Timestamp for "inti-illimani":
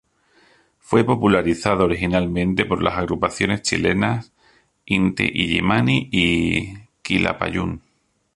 4.87-6.09